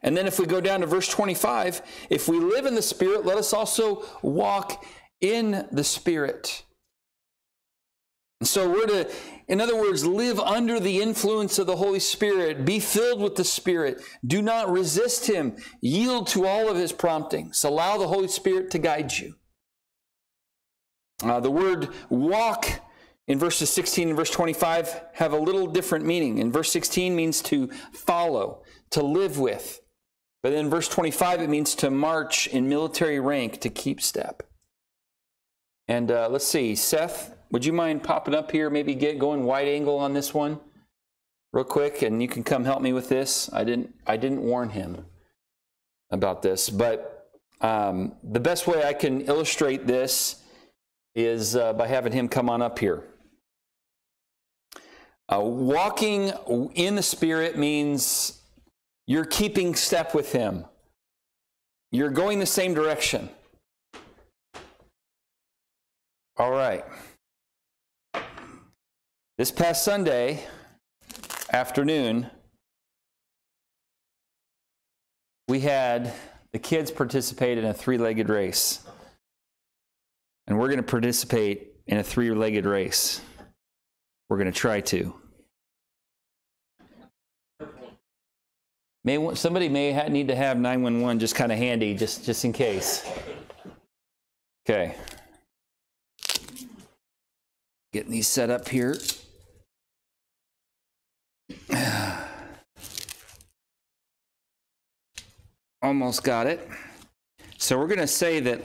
[0.04, 3.26] And then if we go down to verse 25, if we live in the Spirit,
[3.26, 4.84] let us also walk
[5.20, 6.62] in the Spirit.
[8.40, 9.10] And so we're to
[9.46, 12.64] in other words, live under the influence of the Holy Spirit.
[12.64, 14.00] Be filled with the Spirit.
[14.26, 15.56] Do not resist Him.
[15.82, 17.62] Yield to all of His promptings.
[17.62, 19.34] Allow the Holy Spirit to guide you.
[21.22, 22.66] Uh, the word walk
[23.26, 26.38] in verses 16 and verse 25 have a little different meaning.
[26.38, 29.80] In verse 16 means to follow, to live with.
[30.44, 34.42] But in verse 25, it means to march in military rank, to keep step.
[35.88, 39.68] And uh, let's see, Seth would you mind popping up here, maybe get going wide
[39.68, 40.60] angle on this one
[41.54, 43.48] real quick and you can come help me with this.
[43.54, 45.06] I didn't I didn't warn him
[46.10, 47.30] about this, but
[47.62, 50.42] um, the best way I can illustrate this
[51.14, 53.02] is uh, by having him come on up here.
[55.26, 56.32] Uh, walking
[56.74, 58.42] in the Spirit means
[59.06, 60.64] you're keeping step with Him.
[61.92, 63.28] You're going the same direction.
[66.36, 66.84] All right.
[69.38, 70.44] This past Sunday
[71.52, 72.30] afternoon,
[75.48, 76.12] we had
[76.52, 78.80] the kids participate in a three legged race.
[80.46, 83.20] And we're going to participate in a three legged race.
[84.28, 85.14] We're going to try to.
[89.04, 93.06] May, somebody may need to have 911 just kind of handy, just, just in case.
[94.66, 94.94] Okay.
[97.92, 98.96] Getting these set up here.
[105.82, 106.66] Almost got it.
[107.58, 108.62] So we're going to say that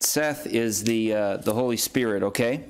[0.00, 2.22] Seth is the uh, the Holy Spirit.
[2.22, 2.64] Okay.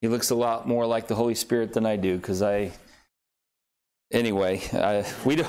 [0.00, 2.72] He looks a lot more like the Holy Spirit than I do because I.
[4.10, 5.44] Anyway, I, we do.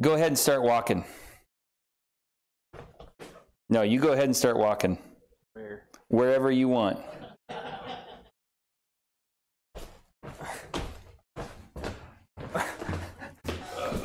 [0.00, 1.04] go ahead and start walking.
[3.70, 4.98] No, you go ahead and start walking.
[5.54, 5.84] Where?
[6.08, 6.98] Wherever you want.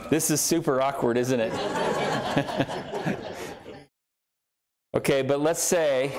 [0.10, 1.54] This is super awkward, isn't it?
[4.96, 6.18] okay, but let's say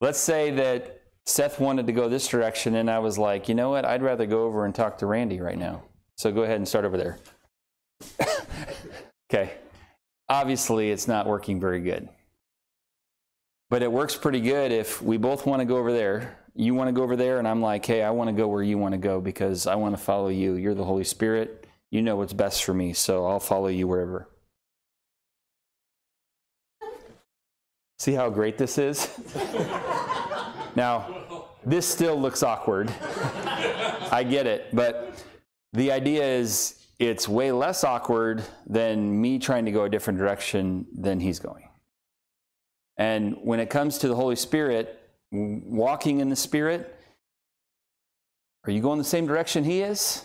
[0.00, 3.70] let's say that Seth wanted to go this direction and I was like, "You know
[3.70, 3.84] what?
[3.84, 5.82] I'd rather go over and talk to Randy right now."
[6.16, 7.18] So go ahead and start over there.
[9.30, 9.52] okay.
[10.28, 12.08] Obviously, it's not working very good.
[13.70, 16.38] But it works pretty good if we both want to go over there.
[16.54, 18.62] You want to go over there, and I'm like, hey, I want to go where
[18.62, 20.54] you want to go because I want to follow you.
[20.54, 21.62] You're the Holy Spirit
[21.92, 24.26] you know what's best for me, so I'll follow you wherever.
[27.98, 29.10] See how great this is?
[30.74, 32.92] now, this still looks awkward.
[34.10, 35.24] I get it, but
[35.72, 40.86] the idea is it's way less awkward than me trying to go a different direction
[40.92, 41.68] than he's going.
[42.96, 45.00] And when it comes to the Holy Spirit,
[45.30, 46.94] walking in the Spirit,
[48.64, 50.24] are you going the same direction he is?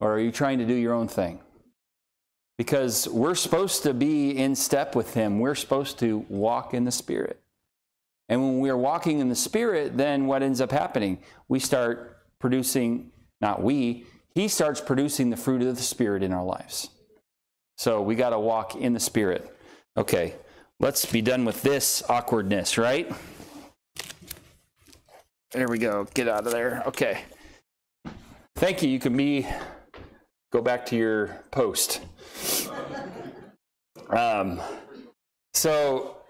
[0.00, 1.40] Or are you trying to do your own thing?
[2.62, 5.40] because we're supposed to be in step with Him.
[5.40, 7.41] We're supposed to walk in the Spirit.
[8.32, 11.18] And when we're walking in the Spirit, then what ends up happening?
[11.48, 13.12] We start producing,
[13.42, 16.88] not we, He starts producing the fruit of the Spirit in our lives.
[17.76, 19.54] So we got to walk in the Spirit.
[19.98, 20.34] Okay,
[20.80, 23.12] let's be done with this awkwardness, right?
[25.50, 26.06] There we go.
[26.14, 26.84] Get out of there.
[26.86, 27.20] Okay.
[28.56, 28.88] Thank you.
[28.88, 29.46] You can be
[30.54, 32.00] go back to your post.
[34.08, 34.58] Um,
[35.52, 36.21] so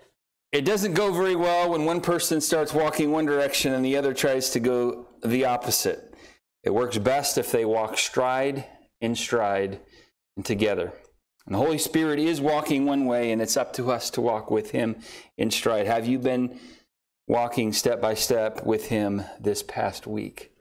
[0.53, 4.13] it doesn't go very well when one person starts walking one direction and the other
[4.13, 6.15] tries to go the opposite.
[6.63, 8.67] It works best if they walk stride
[9.01, 9.81] in stride
[10.37, 10.93] and together.
[11.47, 14.51] And the Holy Spirit is walking one way, and it's up to us to walk
[14.51, 14.97] with Him
[15.37, 15.87] in stride.
[15.87, 16.61] Have you been
[17.27, 20.53] walking step by step with Him this past week?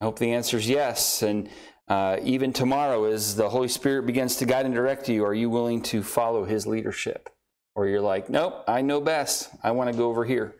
[0.00, 1.22] I hope the answer is yes.
[1.22, 1.48] And
[1.88, 5.48] uh, even tomorrow, as the Holy Spirit begins to guide and direct you, are you
[5.48, 7.30] willing to follow His leadership?
[7.74, 9.48] Or you're like, nope, I know best.
[9.62, 10.54] I want to go over here.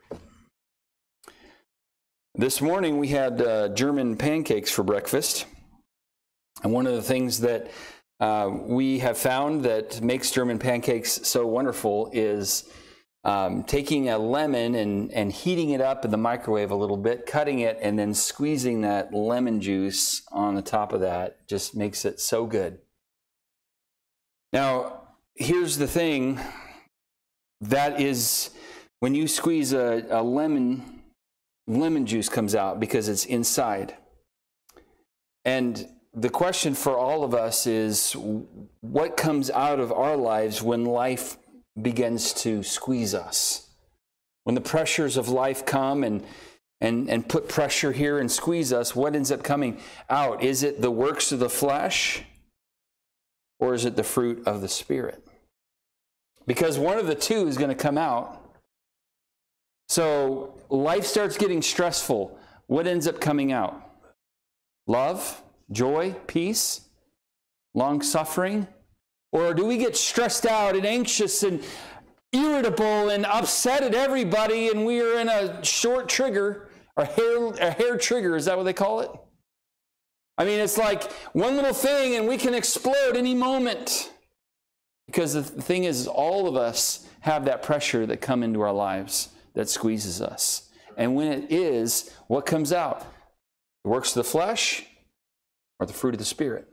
[2.34, 5.44] This morning we had uh, German pancakes for breakfast.
[6.62, 7.70] And one of the things that
[8.20, 12.70] uh, we have found that makes German pancakes so wonderful is
[13.24, 17.26] um, taking a lemon and, and heating it up in the microwave a little bit,
[17.26, 22.04] cutting it, and then squeezing that lemon juice on the top of that just makes
[22.04, 22.78] it so good.
[24.52, 25.02] Now,
[25.34, 26.40] here's the thing
[27.62, 28.50] that is
[29.00, 31.02] when you squeeze a, a lemon,
[31.66, 33.96] lemon juice comes out because it's inside.
[35.44, 38.14] And the question for all of us is
[38.80, 41.38] what comes out of our lives when life
[41.80, 43.68] begins to squeeze us?
[44.44, 46.24] When the pressures of life come and
[46.80, 49.78] and, and put pressure here and squeeze us, what ends up coming
[50.10, 50.42] out?
[50.42, 52.24] Is it the works of the flesh
[53.60, 55.24] or is it the fruit of the Spirit?
[56.47, 58.38] Because one of the two is going to come out.
[59.88, 62.38] So life starts getting stressful.
[62.66, 63.80] What ends up coming out?
[64.86, 66.88] Love, joy, peace,
[67.74, 68.66] long suffering?
[69.32, 71.62] Or do we get stressed out and anxious and
[72.32, 77.70] irritable and upset at everybody and we are in a short trigger, or hair, a
[77.70, 79.11] hair trigger, is that what they call it?
[80.38, 84.11] I mean, it's like one little thing and we can explode any moment.
[85.12, 89.28] Because the thing is, all of us have that pressure that come into our lives
[89.52, 90.70] that squeezes us.
[90.96, 93.04] And when it is, what comes out?
[93.84, 94.86] The works of the flesh
[95.78, 96.66] or the fruit of the Spirit?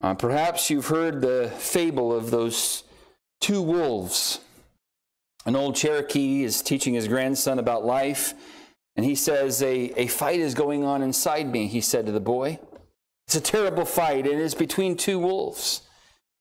[0.00, 2.84] Uh, perhaps you've heard the fable of those
[3.40, 4.38] two wolves.
[5.44, 8.32] An old Cherokee is teaching his grandson about life,
[8.94, 12.20] and he says, a, a fight is going on inside me, he said to the
[12.20, 12.60] boy.
[13.26, 15.82] It's a terrible fight, and it's between two wolves.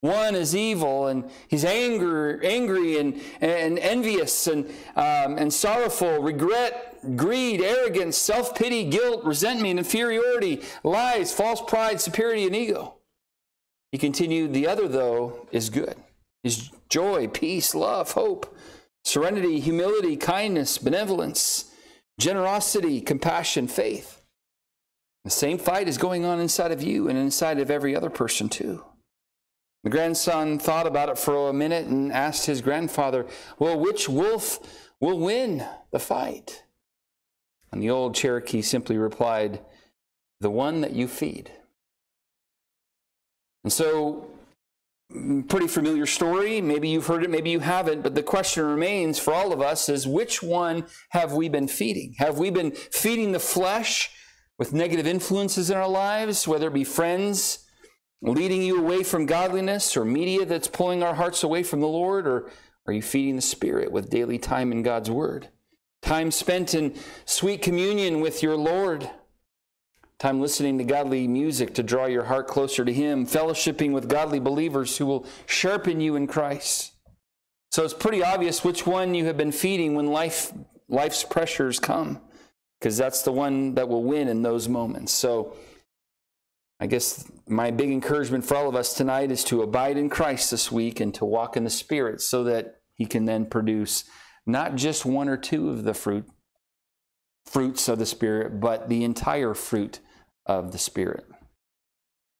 [0.01, 6.97] One is evil and he's angry, angry and, and envious and, um, and sorrowful, regret,
[7.15, 12.95] greed, arrogance, self pity, guilt, resentment, inferiority, lies, false pride, superiority, and ego.
[13.91, 15.95] He continued, The other, though, is good.
[16.43, 18.57] Is joy, peace, love, hope,
[19.03, 21.71] serenity, humility, kindness, benevolence,
[22.19, 24.23] generosity, compassion, faith.
[25.25, 28.49] The same fight is going on inside of you and inside of every other person,
[28.49, 28.83] too.
[29.83, 33.25] The grandson thought about it for a minute and asked his grandfather,
[33.57, 34.59] Well, which wolf
[34.99, 36.63] will win the fight?
[37.71, 39.61] And the old Cherokee simply replied,
[40.39, 41.51] The one that you feed.
[43.63, 44.27] And so,
[45.11, 46.61] mm, pretty familiar story.
[46.61, 49.89] Maybe you've heard it, maybe you haven't, but the question remains for all of us
[49.89, 52.15] is which one have we been feeding?
[52.17, 54.11] Have we been feeding the flesh
[54.59, 57.65] with negative influences in our lives, whether it be friends,
[58.21, 62.27] leading you away from godliness or media that's pulling our hearts away from the Lord?
[62.27, 62.49] Or
[62.85, 65.49] are you feeding the Spirit with daily time in God's Word?
[66.01, 66.95] Time spent in
[67.25, 69.09] sweet communion with your Lord.
[70.17, 73.25] Time listening to godly music to draw your heart closer to Him.
[73.25, 76.93] Fellowshipping with godly believers who will sharpen you in Christ.
[77.71, 80.51] So it's pretty obvious which one you have been feeding when life,
[80.89, 82.19] life's pressures come,
[82.79, 85.13] because that's the one that will win in those moments.
[85.13, 85.55] So,
[86.81, 90.49] I guess my big encouragement for all of us tonight is to abide in Christ
[90.49, 94.03] this week and to walk in the Spirit so that He can then produce
[94.47, 96.25] not just one or two of the fruit,
[97.45, 99.99] fruits of the Spirit, but the entire fruit
[100.47, 101.23] of the Spirit.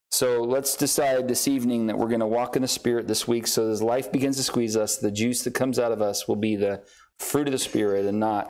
[0.10, 3.46] So let's decide this evening that we're going to walk in the Spirit this week
[3.46, 6.36] so as life begins to squeeze us, the juice that comes out of us will
[6.36, 6.82] be the
[7.20, 8.50] fruit of the Spirit and not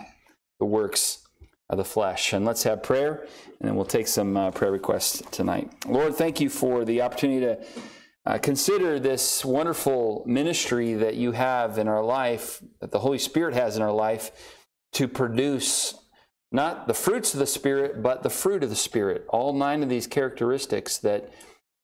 [0.57, 1.27] the works
[1.71, 2.33] of the flesh.
[2.33, 3.25] And let's have prayer,
[3.59, 5.71] and then we'll take some uh, prayer requests tonight.
[5.87, 7.65] Lord, thank you for the opportunity to
[8.25, 13.55] uh, consider this wonderful ministry that you have in our life, that the Holy Spirit
[13.55, 14.31] has in our life,
[14.93, 15.95] to produce
[16.51, 19.25] not the fruits of the Spirit, but the fruit of the Spirit.
[19.29, 21.31] All nine of these characteristics that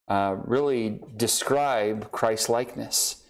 [0.10, 3.24] uh, really describe Christ likeness.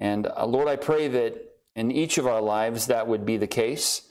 [0.00, 1.36] And uh, Lord, I pray that
[1.76, 4.08] in each of our lives that would be the case.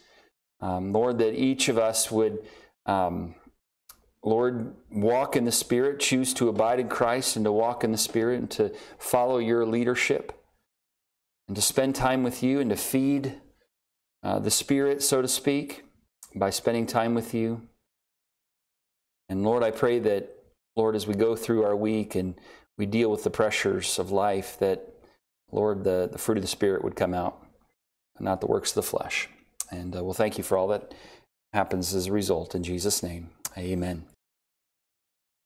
[0.62, 2.40] Um, Lord, that each of us would,
[2.86, 3.36] um,
[4.24, 7.98] Lord, walk in the Spirit, choose to abide in Christ and to walk in the
[7.98, 10.34] Spirit and to follow your leadership
[11.48, 13.36] and to spend time with you and to feed
[14.22, 15.84] uh, the Spirit, so to speak,
[16.36, 17.62] by spending time with you.
[19.30, 20.36] And Lord, I pray that,
[20.76, 22.36] Lord, as we go through our week and
[22.78, 24.94] we deal with the pressures of life, that,
[25.52, 27.42] Lord, the, the fruit of the Spirit would come out
[28.18, 29.30] and not the works of the flesh.
[29.72, 30.94] And uh, we'll thank you for all that
[31.54, 32.56] happens as a result.
[32.56, 34.06] In Jesus' name, amen.